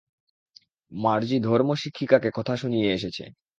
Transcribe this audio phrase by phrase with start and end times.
[0.91, 3.23] মার্জি ধর্ম শিক্ষিকাকে কথা শুনিয়ে এসেছে।